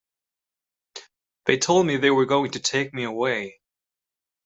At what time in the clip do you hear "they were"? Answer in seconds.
1.95-2.25